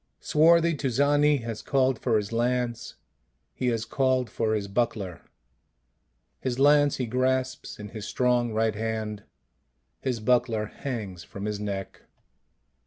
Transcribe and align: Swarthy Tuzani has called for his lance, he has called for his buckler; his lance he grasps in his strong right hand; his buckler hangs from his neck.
Swarthy 0.19 0.73
Tuzani 0.73 1.41
has 1.43 1.61
called 1.61 1.99
for 1.99 2.17
his 2.17 2.31
lance, 2.31 2.95
he 3.53 3.67
has 3.67 3.85
called 3.85 4.31
for 4.31 4.55
his 4.55 4.67
buckler; 4.67 5.21
his 6.39 6.57
lance 6.57 6.95
he 6.97 7.05
grasps 7.05 7.77
in 7.77 7.89
his 7.89 8.07
strong 8.07 8.51
right 8.51 8.73
hand; 8.73 9.25
his 9.99 10.19
buckler 10.19 10.65
hangs 10.65 11.23
from 11.23 11.45
his 11.45 11.59
neck. 11.59 12.01